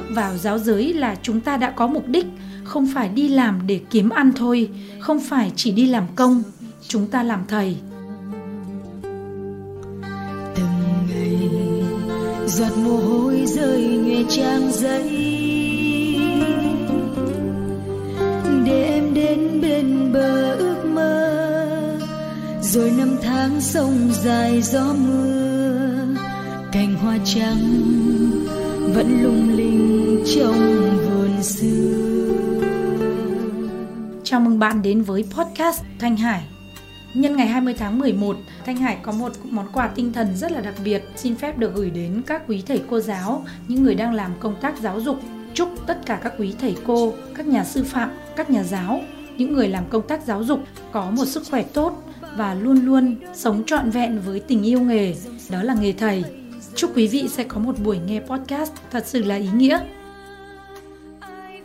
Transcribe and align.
bước 0.00 0.14
vào 0.14 0.36
giáo 0.36 0.58
giới 0.58 0.92
là 0.92 1.16
chúng 1.22 1.40
ta 1.40 1.56
đã 1.56 1.70
có 1.70 1.86
mục 1.86 2.08
đích 2.08 2.26
không 2.64 2.88
phải 2.94 3.08
đi 3.08 3.28
làm 3.28 3.60
để 3.66 3.80
kiếm 3.90 4.08
ăn 4.08 4.32
thôi, 4.36 4.68
không 5.00 5.20
phải 5.20 5.52
chỉ 5.56 5.70
đi 5.70 5.86
làm 5.86 6.04
công, 6.14 6.42
chúng 6.88 7.06
ta 7.06 7.22
làm 7.22 7.44
thầy. 7.48 7.76
Từng 10.54 11.06
ngày, 11.08 11.50
giọt 12.46 12.76
mồ 12.84 12.96
hôi 12.96 13.44
rơi 13.46 13.82
nhòe 13.82 14.22
trang 14.28 14.70
giấy. 14.72 15.10
Để 18.66 18.84
em 18.84 19.14
đến 19.14 19.60
bên 19.62 20.12
bờ 20.12 20.54
ước 20.54 20.84
mơ, 20.94 21.98
rồi 22.62 22.90
năm 22.98 23.16
tháng 23.22 23.60
sông 23.60 24.10
dài 24.22 24.62
gió 24.62 24.94
mưa. 25.08 25.80
Cành 26.72 26.94
hoa 26.94 27.18
trắng 27.24 27.90
vẫn 28.94 29.22
lung 29.22 29.56
linh 29.56 30.24
trong 30.34 30.54
vườn 31.08 31.42
xưa 31.42 32.10
Chào 34.24 34.40
mừng 34.40 34.58
bạn 34.58 34.82
đến 34.82 35.02
với 35.02 35.24
podcast 35.30 35.82
Thanh 35.98 36.16
Hải. 36.16 36.42
Nhân 37.14 37.36
ngày 37.36 37.46
20 37.46 37.74
tháng 37.74 37.98
11, 37.98 38.36
Thanh 38.66 38.76
Hải 38.76 38.98
có 39.02 39.12
một 39.12 39.32
món 39.44 39.66
quà 39.72 39.88
tinh 39.88 40.12
thần 40.12 40.36
rất 40.36 40.52
là 40.52 40.60
đặc 40.60 40.74
biệt 40.84 41.02
xin 41.16 41.36
phép 41.36 41.58
được 41.58 41.74
gửi 41.74 41.90
đến 41.90 42.22
các 42.26 42.42
quý 42.48 42.62
thầy 42.66 42.82
cô 42.90 43.00
giáo, 43.00 43.44
những 43.68 43.82
người 43.82 43.94
đang 43.94 44.14
làm 44.14 44.30
công 44.40 44.56
tác 44.60 44.78
giáo 44.78 45.00
dục. 45.00 45.16
Chúc 45.54 45.68
tất 45.86 45.98
cả 46.06 46.20
các 46.22 46.32
quý 46.38 46.54
thầy 46.60 46.76
cô, 46.86 47.12
các 47.34 47.46
nhà 47.46 47.64
sư 47.64 47.84
phạm, 47.84 48.10
các 48.36 48.50
nhà 48.50 48.62
giáo, 48.62 49.00
những 49.36 49.52
người 49.52 49.68
làm 49.68 49.84
công 49.90 50.08
tác 50.08 50.24
giáo 50.26 50.44
dục 50.44 50.60
có 50.92 51.10
một 51.10 51.24
sức 51.24 51.42
khỏe 51.50 51.62
tốt 51.62 52.02
và 52.36 52.54
luôn 52.54 52.86
luôn 52.86 53.16
sống 53.34 53.62
trọn 53.66 53.90
vẹn 53.90 54.20
với 54.26 54.40
tình 54.40 54.62
yêu 54.62 54.80
nghề, 54.80 55.14
đó 55.50 55.62
là 55.62 55.74
nghề 55.74 55.92
thầy. 55.92 56.39
Chúc 56.74 56.96
quý 56.96 57.06
vị 57.06 57.28
sẽ 57.28 57.44
có 57.44 57.60
một 57.60 57.78
buổi 57.84 57.98
nghe 58.06 58.20
podcast 58.20 58.72
thật 58.90 59.06
sự 59.06 59.24
là 59.24 59.36
ý 59.36 59.48
nghĩa. 59.54 59.80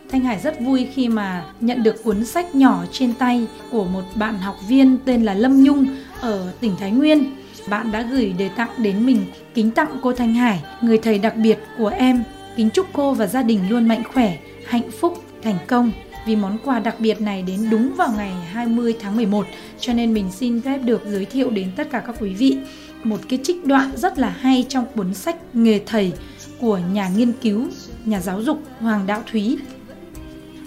Thanh 0.09 0.21
Hải 0.21 0.39
rất 0.39 0.59
vui 0.61 0.87
khi 0.93 1.09
mà 1.09 1.45
nhận 1.59 1.83
được 1.83 2.03
cuốn 2.03 2.25
sách 2.25 2.55
nhỏ 2.55 2.85
trên 2.91 3.13
tay 3.13 3.47
của 3.71 3.85
một 3.85 4.03
bạn 4.15 4.37
học 4.37 4.55
viên 4.67 4.97
tên 5.05 5.23
là 5.23 5.33
Lâm 5.33 5.63
Nhung 5.63 5.87
ở 6.21 6.53
tỉnh 6.59 6.75
Thái 6.79 6.91
Nguyên. 6.91 7.35
Bạn 7.69 7.91
đã 7.91 8.01
gửi 8.01 8.33
đề 8.37 8.49
tặng 8.49 8.69
đến 8.77 9.05
mình 9.05 9.25
kính 9.53 9.71
tặng 9.71 9.97
cô 10.01 10.13
Thanh 10.13 10.33
Hải, 10.33 10.63
người 10.81 10.97
thầy 10.97 11.19
đặc 11.19 11.35
biệt 11.35 11.59
của 11.77 11.87
em. 11.87 12.23
Kính 12.55 12.69
chúc 12.69 12.87
cô 12.93 13.13
và 13.13 13.27
gia 13.27 13.43
đình 13.43 13.59
luôn 13.69 13.87
mạnh 13.87 14.03
khỏe, 14.13 14.37
hạnh 14.65 14.91
phúc, 14.91 15.23
thành 15.43 15.57
công. 15.67 15.91
Vì 16.25 16.35
món 16.35 16.57
quà 16.63 16.79
đặc 16.79 16.95
biệt 16.99 17.21
này 17.21 17.41
đến 17.41 17.69
đúng 17.69 17.95
vào 17.95 18.13
ngày 18.17 18.31
20 18.51 18.95
tháng 19.01 19.15
11 19.15 19.45
cho 19.79 19.93
nên 19.93 20.13
mình 20.13 20.31
xin 20.31 20.61
phép 20.61 20.77
được 20.77 21.01
giới 21.05 21.25
thiệu 21.25 21.49
đến 21.49 21.71
tất 21.75 21.87
cả 21.91 22.03
các 22.07 22.15
quý 22.19 22.33
vị 22.33 22.57
một 23.05 23.19
cái 23.29 23.39
trích 23.43 23.65
đoạn 23.65 23.91
rất 23.97 24.19
là 24.19 24.29
hay 24.29 24.65
trong 24.69 24.85
cuốn 24.95 25.13
sách 25.13 25.35
Nghề 25.53 25.81
thầy 25.85 26.13
của 26.59 26.79
nhà 26.93 27.09
nghiên 27.09 27.33
cứu, 27.33 27.67
nhà 28.05 28.21
giáo 28.21 28.41
dục 28.41 28.61
Hoàng 28.79 29.07
Đạo 29.07 29.23
Thúy 29.31 29.57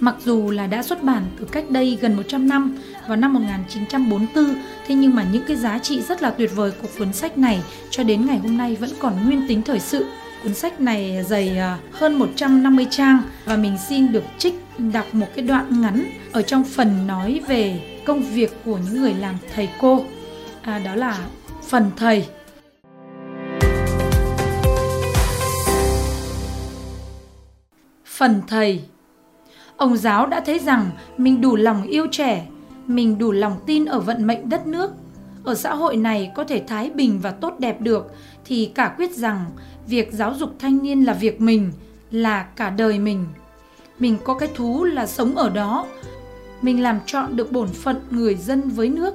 Mặc 0.01 0.15
dù 0.25 0.51
là 0.51 0.67
đã 0.67 0.83
xuất 0.83 1.03
bản 1.03 1.27
từ 1.39 1.45
cách 1.53 1.71
đây 1.71 1.99
gần 2.01 2.15
100 2.15 2.49
năm 2.49 2.79
vào 3.07 3.17
năm 3.17 3.35
1944, 3.35 4.45
thế 4.87 4.95
nhưng 4.95 5.15
mà 5.15 5.25
những 5.33 5.43
cái 5.49 5.57
giá 5.57 5.79
trị 5.79 6.03
rất 6.03 6.23
là 6.23 6.31
tuyệt 6.31 6.51
vời 6.55 6.71
của 6.83 6.89
cuốn 6.99 7.13
sách 7.13 7.39
này 7.39 7.63
cho 7.91 8.03
đến 8.03 8.27
ngày 8.27 8.39
hôm 8.39 8.57
nay 8.57 8.77
vẫn 8.81 8.91
còn 9.01 9.25
nguyên 9.25 9.49
tính 9.49 9.63
thời 9.63 9.81
sự. 9.81 10.07
Cuốn 10.43 10.55
sách 10.55 10.81
này 10.81 11.25
dày 11.29 11.59
à, 11.59 11.79
hơn 11.93 12.15
150 12.15 12.87
trang 12.91 13.23
và 13.45 13.57
mình 13.57 13.77
xin 13.89 14.13
được 14.13 14.25
trích 14.39 14.55
đọc 14.79 15.15
một 15.15 15.27
cái 15.37 15.45
đoạn 15.45 15.81
ngắn 15.81 16.05
ở 16.33 16.43
trong 16.43 16.65
phần 16.65 17.07
nói 17.07 17.41
về 17.49 17.81
công 18.07 18.23
việc 18.23 18.53
của 18.65 18.79
những 18.79 19.03
người 19.03 19.15
làm 19.15 19.35
thầy 19.55 19.69
cô. 19.81 20.05
À, 20.63 20.79
đó 20.79 20.95
là 20.95 21.19
phần 21.69 21.91
thầy 21.97 22.27
phần 28.05 28.43
thầy 28.49 28.83
Ông 29.77 29.97
giáo 29.97 30.27
đã 30.27 30.41
thấy 30.41 30.59
rằng 30.59 30.91
mình 31.17 31.41
đủ 31.41 31.57
lòng 31.57 31.83
yêu 31.83 32.07
trẻ, 32.11 32.47
mình 32.87 33.19
đủ 33.19 33.33
lòng 33.33 33.57
tin 33.67 33.85
ở 33.85 34.01
vận 34.01 34.27
mệnh 34.27 34.49
đất 34.49 34.67
nước. 34.67 34.91
Ở 35.45 35.55
xã 35.55 35.75
hội 35.75 35.97
này 35.97 36.33
có 36.35 36.45
thể 36.45 36.63
thái 36.67 36.91
bình 36.91 37.21
và 37.23 37.31
tốt 37.31 37.55
đẹp 37.59 37.81
được 37.81 38.15
thì 38.45 38.73
cả 38.75 38.95
quyết 38.97 39.17
rằng 39.17 39.45
việc 39.87 40.13
giáo 40.13 40.35
dục 40.35 40.51
thanh 40.59 40.83
niên 40.83 41.05
là 41.05 41.13
việc 41.13 41.41
mình, 41.41 41.73
là 42.11 42.43
cả 42.43 42.71
đời 42.71 42.99
mình. 42.99 43.25
Mình 43.99 44.17
có 44.25 44.35
cái 44.35 44.49
thú 44.55 44.85
là 44.85 45.07
sống 45.07 45.37
ở 45.37 45.51
đó. 45.51 45.87
Mình 46.63 46.83
làm 46.83 47.01
chọn 47.07 47.37
được 47.37 47.53
bổn 47.53 47.69
phận 47.69 47.97
người 48.11 48.35
dân 48.35 48.69
với 48.69 48.89
nước. 48.89 49.15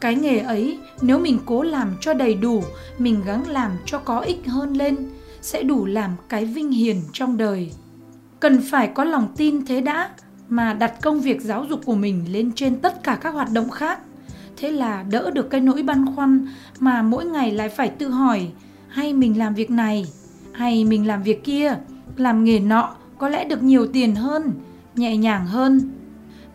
Cái 0.00 0.14
nghề 0.14 0.38
ấy 0.38 0.78
nếu 1.02 1.18
mình 1.18 1.38
cố 1.46 1.62
làm 1.62 1.92
cho 2.00 2.14
đầy 2.14 2.34
đủ, 2.34 2.62
mình 2.98 3.22
gắng 3.24 3.48
làm 3.48 3.70
cho 3.86 3.98
có 3.98 4.20
ích 4.20 4.46
hơn 4.46 4.72
lên, 4.72 4.96
sẽ 5.42 5.62
đủ 5.62 5.86
làm 5.86 6.10
cái 6.28 6.44
vinh 6.44 6.70
hiền 6.70 7.02
trong 7.12 7.36
đời. 7.36 7.72
Cần 8.40 8.60
phải 8.70 8.88
có 8.94 9.04
lòng 9.04 9.28
tin 9.36 9.66
thế 9.66 9.80
đã 9.80 10.10
mà 10.48 10.74
đặt 10.74 10.94
công 11.02 11.20
việc 11.20 11.40
giáo 11.40 11.64
dục 11.64 11.80
của 11.84 11.94
mình 11.94 12.24
lên 12.32 12.52
trên 12.54 12.76
tất 12.76 13.02
cả 13.02 13.18
các 13.20 13.30
hoạt 13.30 13.48
động 13.52 13.70
khác. 13.70 14.00
Thế 14.56 14.70
là 14.70 15.02
đỡ 15.02 15.30
được 15.30 15.50
cái 15.50 15.60
nỗi 15.60 15.82
băn 15.82 16.14
khoăn 16.16 16.46
mà 16.78 17.02
mỗi 17.02 17.24
ngày 17.24 17.50
lại 17.50 17.68
phải 17.68 17.88
tự 17.88 18.08
hỏi 18.08 18.48
hay 18.88 19.12
mình 19.12 19.38
làm 19.38 19.54
việc 19.54 19.70
này 19.70 20.06
hay 20.52 20.84
mình 20.84 21.06
làm 21.06 21.22
việc 21.22 21.44
kia 21.44 21.76
làm 22.16 22.44
nghề 22.44 22.60
nọ 22.60 22.94
có 23.18 23.28
lẽ 23.28 23.44
được 23.44 23.62
nhiều 23.62 23.86
tiền 23.86 24.14
hơn 24.14 24.52
nhẹ 24.96 25.16
nhàng 25.16 25.46
hơn? 25.46 25.90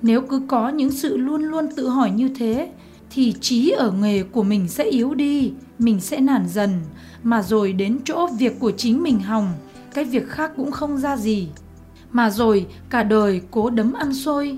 Nếu 0.01 0.21
cứ 0.21 0.41
có 0.47 0.69
những 0.69 0.91
sự 0.91 1.17
luôn 1.17 1.43
luôn 1.43 1.67
tự 1.75 1.89
hỏi 1.89 2.11
như 2.11 2.29
thế 2.29 2.69
thì 3.09 3.33
trí 3.41 3.69
ở 3.69 3.91
nghề 3.91 4.23
của 4.23 4.43
mình 4.43 4.67
sẽ 4.67 4.83
yếu 4.83 5.13
đi 5.13 5.51
mình 5.79 5.99
sẽ 5.99 6.19
nản 6.19 6.47
dần 6.47 6.81
mà 7.23 7.41
rồi 7.41 7.73
đến 7.73 7.99
chỗ 8.05 8.27
việc 8.27 8.59
của 8.59 8.71
chính 8.71 9.03
mình 9.03 9.19
hỏng 9.19 9.53
cái 9.93 10.05
việc 10.05 10.29
khác 10.29 10.51
cũng 10.57 10.71
không 10.71 10.97
ra 10.97 11.17
gì 11.17 11.47
mà 12.15 12.29
rồi 12.29 12.65
cả 12.89 13.03
đời 13.03 13.41
cố 13.51 13.69
đấm 13.69 13.93
ăn 13.93 14.13
xôi. 14.13 14.57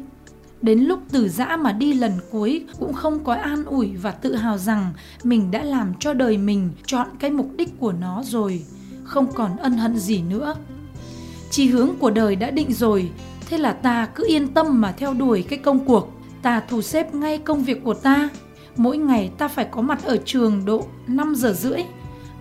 Đến 0.61 0.79
lúc 0.79 0.99
từ 1.11 1.29
giã 1.29 1.57
mà 1.57 1.71
đi 1.71 1.93
lần 1.93 2.11
cuối 2.31 2.65
cũng 2.79 2.93
không 2.93 3.23
có 3.23 3.33
an 3.33 3.65
ủi 3.65 3.95
và 3.95 4.11
tự 4.11 4.35
hào 4.35 4.57
rằng 4.57 4.93
mình 5.23 5.51
đã 5.51 5.63
làm 5.63 5.93
cho 5.99 6.13
đời 6.13 6.37
mình 6.37 6.69
chọn 6.85 7.07
cái 7.19 7.31
mục 7.31 7.49
đích 7.57 7.79
của 7.79 7.91
nó 7.91 8.23
rồi, 8.25 8.63
không 9.03 9.33
còn 9.33 9.57
ân 9.57 9.77
hận 9.77 9.97
gì 9.97 10.21
nữa. 10.21 10.55
Chỉ 11.51 11.67
hướng 11.67 11.89
của 11.99 12.09
đời 12.09 12.35
đã 12.35 12.51
định 12.51 12.73
rồi, 12.73 13.09
thế 13.49 13.57
là 13.57 13.73
ta 13.73 14.05
cứ 14.05 14.23
yên 14.27 14.47
tâm 14.47 14.81
mà 14.81 14.91
theo 14.91 15.13
đuổi 15.13 15.45
cái 15.49 15.59
công 15.59 15.85
cuộc. 15.85 16.16
Ta 16.47 16.61
thu 16.69 16.81
xếp 16.81 17.15
ngay 17.15 17.37
công 17.37 17.63
việc 17.63 17.83
của 17.83 17.93
ta. 17.93 18.29
Mỗi 18.75 18.97
ngày 18.97 19.31
ta 19.37 19.47
phải 19.47 19.67
có 19.71 19.81
mặt 19.81 20.03
ở 20.03 20.17
trường 20.25 20.65
độ 20.65 20.85
5 21.07 21.35
giờ 21.35 21.53
rưỡi, 21.53 21.81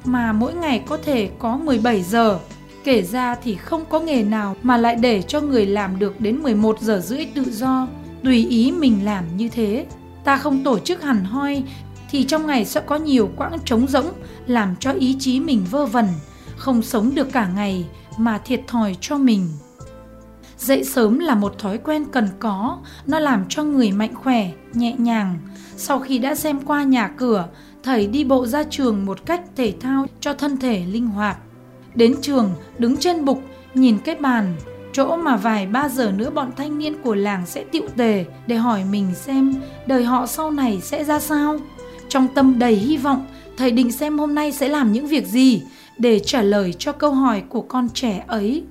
mà 0.05 0.33
mỗi 0.33 0.55
ngày 0.55 0.85
có 0.87 0.97
thể 0.97 1.31
có 1.39 1.57
17 1.57 2.03
giờ 2.03 2.39
Kể 2.85 3.03
ra 3.03 3.35
thì 3.35 3.55
không 3.55 3.85
có 3.91 4.01
nghề 4.01 4.23
nào 4.23 4.57
mà 4.63 4.77
lại 4.77 4.97
để 4.97 5.23
cho 5.23 5.41
người 5.41 5.67
làm 5.67 5.99
được 5.99 6.21
đến 6.21 6.43
11 6.43 6.81
giờ 6.81 7.03
rưỡi 7.05 7.25
tự 7.25 7.45
do, 7.51 7.89
tùy 8.25 8.47
ý 8.49 8.73
mình 8.73 9.05
làm 9.05 9.37
như 9.37 9.49
thế. 9.49 9.87
Ta 10.25 10.37
không 10.37 10.65
tổ 10.65 10.79
chức 10.79 11.03
hẳn 11.03 11.25
hoi 11.25 11.63
thì 12.11 12.25
trong 12.25 12.47
ngày 12.47 12.65
sẽ 12.65 12.81
có 12.81 12.97
nhiều 12.97 13.31
quãng 13.37 13.59
trống 13.65 13.87
rỗng 13.89 14.13
làm 14.47 14.77
cho 14.81 14.93
ý 14.93 15.17
chí 15.19 15.41
mình 15.41 15.65
vơ 15.71 15.87
vẩn, 15.87 16.07
không 16.57 16.83
sống 16.83 17.15
được 17.15 17.33
cả 17.33 17.49
ngày 17.55 17.85
mà 18.19 18.39
thiệt 18.39 18.61
thòi 18.67 18.97
cho 19.01 19.19
mình. 19.19 19.49
Dậy 20.59 20.85
sớm 20.85 21.19
là 21.19 21.35
một 21.35 21.59
thói 21.59 21.79
quen 21.79 22.05
cần 22.13 22.29
có, 22.39 22.79
nó 23.07 23.19
làm 23.19 23.45
cho 23.49 23.63
người 23.63 23.93
mạnh 23.93 24.15
khỏe, 24.15 24.51
nhẹ 24.75 24.95
nhàng. 24.99 25.39
Sau 25.77 25.99
khi 25.99 26.19
đã 26.19 26.35
xem 26.35 26.61
qua 26.61 26.83
nhà 26.83 27.09
cửa, 27.09 27.49
thầy 27.83 28.07
đi 28.07 28.25
bộ 28.25 28.47
ra 28.47 28.63
trường 28.71 29.07
một 29.07 29.27
cách 29.27 29.41
thể 29.57 29.75
thao 29.81 30.07
cho 30.21 30.35
thân 30.35 30.57
thể 30.57 30.85
linh 30.87 31.07
hoạt. 31.07 31.39
Đến 31.95 32.15
trường, 32.23 32.51
đứng 32.79 32.97
trên 32.97 33.25
bục, 33.25 33.43
nhìn 33.75 33.99
cái 33.99 34.15
bàn, 34.15 34.57
chỗ 34.93 35.17
mà 35.17 35.37
vài 35.37 35.67
ba 35.67 35.89
giờ 35.89 36.13
nữa 36.17 36.31
bọn 36.31 36.51
thanh 36.57 36.79
niên 36.79 36.95
của 37.03 37.15
làng 37.15 37.47
sẽ 37.47 37.65
tiệu 37.65 37.89
tề 37.97 38.25
để 38.47 38.57
hỏi 38.57 38.85
mình 38.91 39.15
xem 39.15 39.55
đời 39.87 40.05
họ 40.05 40.27
sau 40.27 40.51
này 40.51 40.81
sẽ 40.83 41.05
ra 41.05 41.21
sao. 41.21 41.57
Trong 42.09 42.29
tâm 42.35 42.59
đầy 42.59 42.75
hy 42.75 42.97
vọng, 42.97 43.27
thầy 43.57 43.71
định 43.71 43.93
xem 43.93 44.19
hôm 44.19 44.35
nay 44.35 44.53
sẽ 44.53 44.69
làm 44.69 44.93
những 44.93 45.07
việc 45.07 45.27
gì 45.27 45.63
để 45.99 46.19
trả 46.19 46.43
lời 46.43 46.75
cho 46.79 46.93
câu 46.93 47.11
hỏi 47.11 47.43
của 47.49 47.63
con 47.63 47.89
trẻ 47.95 48.25
ấy. 48.27 48.65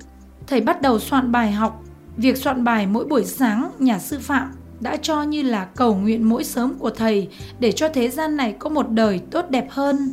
Thầy 0.46 0.60
bắt 0.60 0.82
đầu 0.82 0.98
soạn 0.98 1.32
bài 1.32 1.52
học. 1.52 1.82
Việc 2.16 2.36
soạn 2.36 2.64
bài 2.64 2.86
mỗi 2.86 3.04
buổi 3.04 3.24
sáng 3.24 3.70
nhà 3.78 3.98
sư 3.98 4.18
phạm 4.22 4.52
đã 4.80 4.96
cho 4.96 5.22
như 5.22 5.42
là 5.42 5.64
cầu 5.64 5.94
nguyện 5.94 6.28
mỗi 6.28 6.44
sớm 6.44 6.74
của 6.78 6.90
thầy 6.90 7.28
để 7.60 7.72
cho 7.72 7.88
thế 7.88 8.10
gian 8.10 8.36
này 8.36 8.54
có 8.58 8.70
một 8.70 8.90
đời 8.90 9.20
tốt 9.30 9.50
đẹp 9.50 9.66
hơn. 9.70 10.12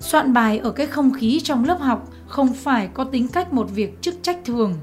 Soạn 0.00 0.32
bài 0.32 0.58
ở 0.58 0.70
cái 0.70 0.86
không 0.86 1.12
khí 1.12 1.40
trong 1.44 1.64
lớp 1.64 1.80
học 1.80 2.08
không 2.26 2.54
phải 2.54 2.88
có 2.94 3.04
tính 3.04 3.28
cách 3.28 3.52
một 3.52 3.70
việc 3.74 4.02
chức 4.02 4.14
trách 4.22 4.38
thường. 4.44 4.74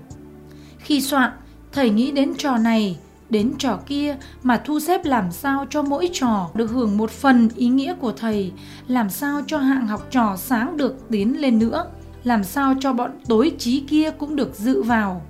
Khi 0.78 1.02
soạn, 1.02 1.32
thầy 1.72 1.90
nghĩ 1.90 2.12
đến 2.12 2.34
trò 2.38 2.58
này, 2.58 2.98
đến 3.30 3.54
trò 3.58 3.80
kia 3.86 4.18
mà 4.44 4.62
thu 4.66 4.80
xếp 4.80 5.06
làm 5.06 5.32
sao 5.32 5.66
cho 5.70 5.82
mỗi 5.82 6.10
trò 6.14 6.50
được 6.54 6.72
hưởng 6.72 6.98
một 6.98 7.12
phần 7.12 7.50
ý 7.56 7.68
nghĩa 7.68 7.94
của 7.94 8.12
thầy, 8.12 8.52
làm 8.88 9.10
sao 9.10 9.42
cho 9.48 9.58
hạng 9.58 9.88
học 9.88 10.08
trò 10.12 10.36
sáng 10.38 10.78
được 10.78 11.10
tiến 11.10 11.42
lên 11.42 11.60
nữa, 11.60 11.86
làm 12.26 12.44
sao 12.44 12.76
cho 12.80 12.94
bọn 12.94 13.12
tối 13.28 13.52
trí 13.58 13.80
kia 13.80 14.12
cũng 14.12 14.36
được 14.36 14.56
dự 14.56 14.84
vào. 14.84 15.22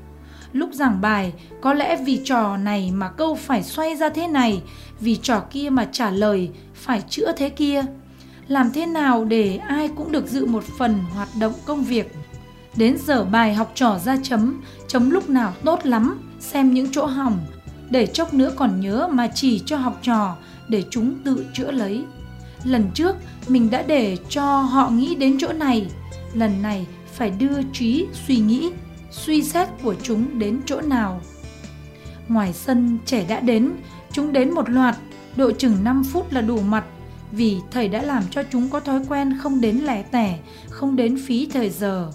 Lúc 0.51 0.69
giảng 0.73 1.01
bài, 1.01 1.33
có 1.61 1.73
lẽ 1.73 1.95
vì 2.05 2.21
trò 2.23 2.57
này 2.57 2.91
mà 2.91 3.09
câu 3.09 3.35
phải 3.35 3.63
xoay 3.63 3.95
ra 3.95 4.09
thế 4.09 4.27
này, 4.27 4.61
vì 4.99 5.15
trò 5.15 5.39
kia 5.51 5.69
mà 5.69 5.85
trả 5.91 6.11
lời 6.11 6.49
phải 6.73 7.01
chữa 7.09 7.31
thế 7.37 7.49
kia 7.49 7.85
làm 8.47 8.71
thế 8.71 8.85
nào 8.85 9.25
để 9.25 9.57
ai 9.57 9.89
cũng 9.95 10.11
được 10.11 10.27
dự 10.27 10.45
một 10.45 10.63
phần 10.77 10.99
hoạt 11.13 11.29
động 11.39 11.53
công 11.65 11.83
việc 11.83 12.15
Đến 12.75 12.97
giờ 13.05 13.23
bài 13.23 13.53
học 13.53 13.71
trò 13.75 13.99
ra 14.05 14.17
chấm, 14.23 14.61
chấm 14.87 15.09
lúc 15.09 15.29
nào 15.29 15.53
tốt 15.63 15.79
lắm, 15.85 16.19
xem 16.39 16.73
những 16.73 16.87
chỗ 16.91 17.05
hỏng, 17.05 17.37
để 17.89 18.07
chốc 18.07 18.33
nữa 18.33 18.51
còn 18.55 18.81
nhớ 18.81 19.07
mà 19.11 19.27
chỉ 19.27 19.61
cho 19.65 19.77
học 19.77 19.99
trò 20.01 20.35
để 20.67 20.83
chúng 20.89 21.15
tự 21.23 21.45
chữa 21.53 21.71
lấy. 21.71 22.03
Lần 22.63 22.91
trước 22.93 23.15
mình 23.47 23.69
đã 23.69 23.81
để 23.81 24.17
cho 24.29 24.61
họ 24.61 24.89
nghĩ 24.89 25.15
đến 25.15 25.37
chỗ 25.39 25.53
này, 25.53 25.87
lần 26.35 26.61
này 26.61 26.87
phải 27.13 27.29
đưa 27.29 27.61
trí 27.73 28.05
suy 28.27 28.37
nghĩ, 28.37 28.71
suy 29.11 29.43
xét 29.43 29.67
của 29.83 29.95
chúng 30.03 30.39
đến 30.39 30.61
chỗ 30.65 30.81
nào. 30.81 31.21
Ngoài 32.27 32.53
sân 32.53 32.97
trẻ 33.05 33.25
đã 33.29 33.39
đến, 33.39 33.71
chúng 34.11 34.33
đến 34.33 34.51
một 34.51 34.69
loạt, 34.69 34.95
độ 35.35 35.51
chừng 35.51 35.83
5 35.83 36.03
phút 36.03 36.33
là 36.33 36.41
đủ 36.41 36.59
mặt 36.59 36.83
vì 37.31 37.57
thầy 37.71 37.87
đã 37.87 38.01
làm 38.01 38.23
cho 38.31 38.43
chúng 38.51 38.69
có 38.69 38.79
thói 38.79 39.01
quen 39.09 39.37
không 39.41 39.61
đến 39.61 39.77
lẻ 39.77 40.03
tẻ, 40.03 40.39
không 40.69 40.95
đến 40.95 41.17
phí 41.25 41.47
thời 41.53 41.69
giờ. 41.69 42.11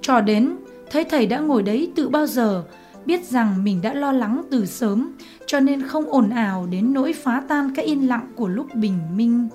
Trò 0.00 0.20
đến, 0.20 0.56
thấy 0.90 1.04
thầy 1.04 1.26
đã 1.26 1.38
ngồi 1.38 1.62
đấy 1.62 1.92
từ 1.96 2.08
bao 2.08 2.26
giờ, 2.26 2.64
biết 3.06 3.24
rằng 3.24 3.64
mình 3.64 3.82
đã 3.82 3.94
lo 3.94 4.12
lắng 4.12 4.42
từ 4.50 4.66
sớm, 4.66 5.12
cho 5.46 5.60
nên 5.60 5.82
không 5.82 6.12
ồn 6.12 6.30
ào 6.30 6.66
đến 6.70 6.92
nỗi 6.92 7.12
phá 7.12 7.42
tan 7.48 7.74
cái 7.74 7.84
yên 7.84 8.08
lặng 8.08 8.32
của 8.36 8.48
lúc 8.48 8.74
bình 8.74 8.98
minh. 9.16 9.48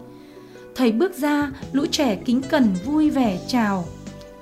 Thầy 0.75 0.92
bước 0.92 1.18
ra, 1.18 1.51
lũ 1.71 1.86
trẻ 1.92 2.15
kính 2.25 2.42
cẩn 2.50 2.74
vui 2.86 3.10
vẻ 3.10 3.39
chào, 3.48 3.86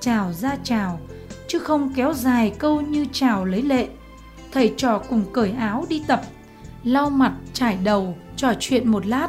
chào 0.02 0.32
ra 0.32 0.56
chào, 0.64 1.00
chứ 1.48 1.58
không 1.58 1.92
kéo 1.96 2.12
dài 2.14 2.52
câu 2.58 2.80
như 2.80 3.06
chào 3.12 3.44
lấy 3.44 3.62
lệ. 3.62 3.88
Thầy 4.52 4.74
trò 4.76 4.98
cùng 4.98 5.24
cởi 5.32 5.50
áo 5.50 5.86
đi 5.88 6.02
tập, 6.06 6.22
lau 6.84 7.10
mặt, 7.10 7.32
trải 7.52 7.78
đầu, 7.84 8.16
trò 8.36 8.52
chuyện 8.60 8.88
một 8.88 9.06
lát. 9.06 9.28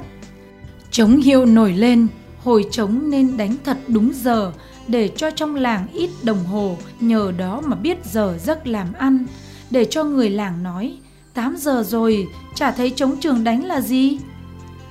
Trống 0.92 1.18
hiệu 1.18 1.46
nổi 1.46 1.74
lên, 1.74 2.08
hồi 2.44 2.66
trống 2.72 3.10
nên 3.10 3.38
đánh 3.38 3.56
thật 3.64 3.78
đúng 3.88 4.12
giờ 4.14 4.52
để 4.88 5.08
cho 5.08 5.32
trong 5.32 5.56
làng 5.56 5.88
ít 5.94 6.10
đồng 6.24 6.44
hồ, 6.46 6.78
nhờ 7.00 7.34
đó 7.38 7.62
mà 7.66 7.76
biết 7.76 7.98
giờ 8.06 8.38
giấc 8.44 8.68
làm 8.68 8.94
ăn, 8.94 9.26
để 9.72 9.86
cho 9.86 10.04
người 10.04 10.30
làng 10.30 10.64
nói 10.64 10.98
8 11.34 11.56
giờ 11.58 11.84
rồi, 11.88 12.28
chả 12.56 12.72
thấy 12.72 12.90
trống 12.90 13.18
trường 13.20 13.44
đánh 13.44 13.66
là 13.66 13.82
gì. 13.82 14.18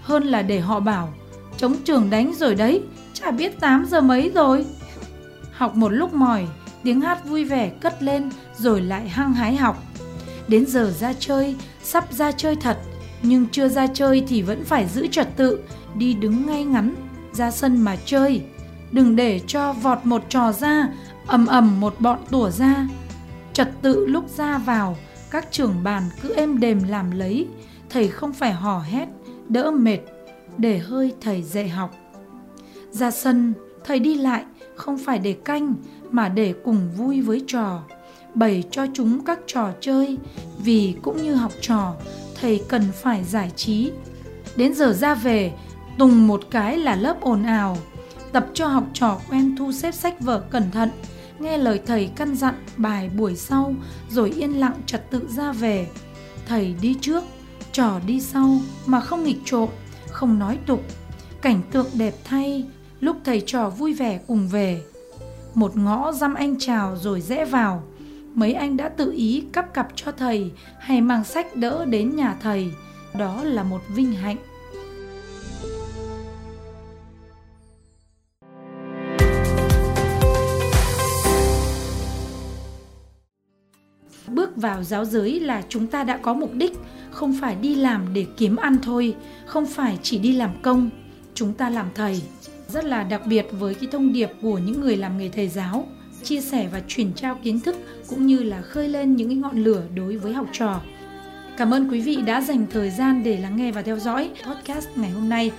Hơn 0.02 0.24
là 0.24 0.42
để 0.42 0.60
họ 0.60 0.80
bảo, 0.80 1.12
trống 1.56 1.76
trường 1.84 2.10
đánh 2.10 2.34
rồi 2.38 2.54
đấy, 2.54 2.82
chả 3.12 3.30
biết 3.30 3.60
8 3.60 3.86
giờ 3.90 4.00
mấy 4.00 4.30
rồi. 4.34 4.66
Học 5.62 5.76
một 5.76 5.88
lúc 5.88 6.14
mỏi, 6.14 6.46
tiếng 6.82 7.00
hát 7.00 7.24
vui 7.24 7.44
vẻ 7.44 7.68
cất 7.68 8.02
lên 8.02 8.30
rồi 8.58 8.80
lại 8.80 9.08
hăng 9.08 9.32
hái 9.32 9.56
học. 9.56 9.82
Đến 10.48 10.66
giờ 10.66 10.92
ra 10.98 11.12
chơi, 11.18 11.56
sắp 11.82 12.12
ra 12.12 12.32
chơi 12.32 12.56
thật, 12.56 12.78
nhưng 13.22 13.46
chưa 13.52 13.68
ra 13.68 13.86
chơi 13.86 14.24
thì 14.28 14.42
vẫn 14.42 14.64
phải 14.64 14.88
giữ 14.88 15.06
trật 15.06 15.36
tự, 15.36 15.60
đi 15.94 16.14
đứng 16.14 16.46
ngay 16.46 16.64
ngắn, 16.64 16.94
ra 17.32 17.50
sân 17.50 17.80
mà 17.80 17.96
chơi. 18.04 18.42
Đừng 18.92 19.16
để 19.16 19.40
cho 19.46 19.72
vọt 19.72 19.98
một 20.04 20.22
trò 20.28 20.52
ra, 20.52 20.88
ầm 21.26 21.46
ầm 21.46 21.80
một 21.80 21.94
bọn 22.00 22.18
tủa 22.30 22.50
ra. 22.50 22.88
Trật 23.52 23.68
tự 23.82 24.06
lúc 24.06 24.28
ra 24.36 24.58
vào, 24.58 24.96
các 25.30 25.46
trưởng 25.50 25.82
bàn 25.82 26.02
cứ 26.22 26.34
êm 26.34 26.60
đềm 26.60 26.82
làm 26.88 27.10
lấy, 27.10 27.48
thầy 27.90 28.08
không 28.08 28.32
phải 28.32 28.52
hò 28.52 28.78
hét, 28.78 29.08
đỡ 29.48 29.70
mệt, 29.70 29.98
để 30.58 30.78
hơi 30.78 31.14
thầy 31.20 31.42
dạy 31.42 31.68
học. 31.68 31.94
Ra 32.90 33.10
sân, 33.10 33.54
thầy 33.84 33.98
đi 33.98 34.14
lại 34.14 34.44
không 34.74 34.98
phải 34.98 35.18
để 35.18 35.32
canh 35.32 35.74
mà 36.10 36.28
để 36.28 36.54
cùng 36.64 36.90
vui 36.96 37.20
với 37.20 37.44
trò, 37.46 37.82
bày 38.34 38.64
cho 38.70 38.86
chúng 38.94 39.24
các 39.24 39.38
trò 39.46 39.70
chơi, 39.80 40.18
vì 40.58 40.94
cũng 41.02 41.22
như 41.22 41.34
học 41.34 41.52
trò, 41.60 41.94
thầy 42.40 42.62
cần 42.68 42.82
phải 43.02 43.24
giải 43.24 43.50
trí. 43.56 43.90
Đến 44.56 44.74
giờ 44.74 44.92
ra 44.92 45.14
về, 45.14 45.52
tùng 45.98 46.26
một 46.26 46.42
cái 46.50 46.78
là 46.78 46.96
lớp 46.96 47.20
ồn 47.20 47.42
ào, 47.42 47.78
tập 48.32 48.46
cho 48.54 48.66
học 48.66 48.84
trò 48.92 49.18
quen 49.30 49.56
thu 49.56 49.72
xếp 49.72 49.92
sách 49.92 50.20
vở 50.20 50.40
cẩn 50.50 50.70
thận, 50.70 50.90
nghe 51.38 51.58
lời 51.58 51.80
thầy 51.86 52.10
căn 52.16 52.34
dặn 52.36 52.54
bài 52.76 53.10
buổi 53.16 53.36
sau 53.36 53.74
rồi 54.10 54.30
yên 54.30 54.60
lặng 54.60 54.74
trật 54.86 55.10
tự 55.10 55.28
ra 55.28 55.52
về. 55.52 55.86
Thầy 56.46 56.74
đi 56.82 56.96
trước, 57.00 57.24
trò 57.72 58.00
đi 58.06 58.20
sau 58.20 58.58
mà 58.86 59.00
không 59.00 59.24
nghịch 59.24 59.40
trộm, 59.44 59.68
không 60.10 60.38
nói 60.38 60.58
tục. 60.66 60.82
Cảnh 61.42 61.60
tượng 61.70 61.86
đẹp 61.94 62.14
thay, 62.24 62.64
lúc 63.02 63.16
thầy 63.24 63.42
trò 63.46 63.70
vui 63.70 63.94
vẻ 63.94 64.20
cùng 64.26 64.48
về. 64.48 64.82
Một 65.54 65.76
ngõ 65.76 66.12
dăm 66.12 66.34
anh 66.34 66.58
chào 66.58 66.96
rồi 66.96 67.20
rẽ 67.20 67.44
vào. 67.44 67.82
Mấy 68.34 68.52
anh 68.52 68.76
đã 68.76 68.88
tự 68.88 69.12
ý 69.12 69.44
cắp 69.52 69.74
cặp 69.74 69.88
cho 69.94 70.12
thầy 70.12 70.50
hay 70.78 71.00
mang 71.00 71.24
sách 71.24 71.56
đỡ 71.56 71.84
đến 71.84 72.16
nhà 72.16 72.36
thầy. 72.42 72.70
Đó 73.18 73.44
là 73.44 73.62
một 73.62 73.80
vinh 73.88 74.12
hạnh. 74.12 74.36
bước 84.26 84.56
vào 84.56 84.82
giáo 84.82 85.04
giới 85.04 85.40
là 85.40 85.62
chúng 85.68 85.86
ta 85.86 86.04
đã 86.04 86.16
có 86.16 86.34
mục 86.34 86.50
đích, 86.54 86.72
không 87.10 87.36
phải 87.40 87.54
đi 87.54 87.74
làm 87.74 88.14
để 88.14 88.26
kiếm 88.36 88.56
ăn 88.56 88.76
thôi, 88.82 89.14
không 89.46 89.66
phải 89.66 89.98
chỉ 90.02 90.18
đi 90.18 90.32
làm 90.32 90.50
công 90.62 90.90
chúng 91.34 91.52
ta 91.54 91.70
làm 91.70 91.86
thầy 91.94 92.22
rất 92.72 92.84
là 92.84 93.02
đặc 93.02 93.22
biệt 93.26 93.46
với 93.50 93.74
cái 93.74 93.88
thông 93.92 94.12
điệp 94.12 94.30
của 94.42 94.58
những 94.58 94.80
người 94.80 94.96
làm 94.96 95.18
nghề 95.18 95.28
thầy 95.28 95.48
giáo 95.48 95.86
chia 96.22 96.40
sẻ 96.40 96.68
và 96.72 96.82
truyền 96.88 97.12
trao 97.12 97.38
kiến 97.42 97.60
thức 97.60 97.76
cũng 98.08 98.26
như 98.26 98.42
là 98.42 98.62
khơi 98.62 98.88
lên 98.88 99.16
những 99.16 99.28
cái 99.28 99.36
ngọn 99.36 99.64
lửa 99.64 99.82
đối 99.94 100.16
với 100.16 100.32
học 100.32 100.46
trò. 100.52 100.80
Cảm 101.56 101.74
ơn 101.74 101.88
quý 101.90 102.00
vị 102.00 102.16
đã 102.26 102.40
dành 102.40 102.66
thời 102.70 102.90
gian 102.90 103.22
để 103.22 103.36
lắng 103.36 103.56
nghe 103.56 103.72
và 103.72 103.82
theo 103.82 103.98
dõi 103.98 104.30
podcast 104.46 104.88
ngày 104.96 105.10
hôm 105.10 105.28
nay. 105.28 105.50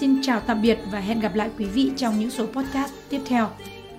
Xin 0.00 0.22
chào 0.22 0.40
tạm 0.40 0.62
biệt 0.62 0.78
và 0.90 1.00
hẹn 1.00 1.20
gặp 1.20 1.34
lại 1.34 1.50
quý 1.58 1.64
vị 1.64 1.90
trong 1.96 2.20
những 2.20 2.30
số 2.30 2.46
podcast 2.46 2.92
tiếp 3.08 3.20
theo. 3.26 3.48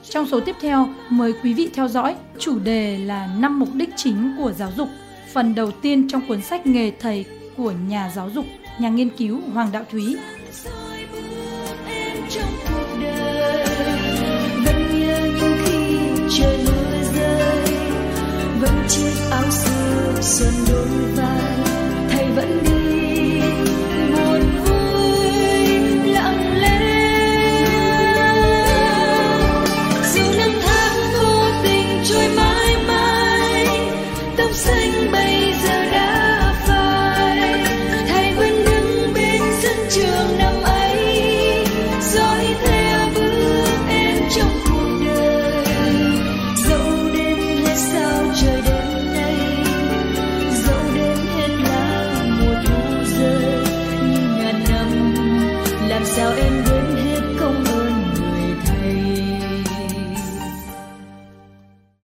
Trong 0.09 0.27
số 0.27 0.39
tiếp 0.39 0.55
theo, 0.61 0.87
mời 1.09 1.33
quý 1.43 1.53
vị 1.53 1.69
theo 1.73 1.87
dõi 1.87 2.15
chủ 2.39 2.59
đề 2.59 2.97
là 2.97 3.35
năm 3.39 3.59
mục 3.59 3.69
đích 3.73 3.89
chính 3.95 4.35
của 4.37 4.51
giáo 4.51 4.71
dục, 4.77 4.89
phần 5.33 5.55
đầu 5.55 5.71
tiên 5.71 6.07
trong 6.09 6.27
cuốn 6.27 6.41
sách 6.41 6.67
Nghề 6.67 6.91
thầy 6.99 7.25
của 7.57 7.73
nhà 7.89 8.11
giáo 8.15 8.29
dục, 8.29 8.45
nhà 8.79 8.89
nghiên 8.89 9.09
cứu 9.09 9.41
Hoàng 9.53 9.71
Đạo 9.71 9.83
Thúy. 9.91 10.17
Vẫn 20.39 21.34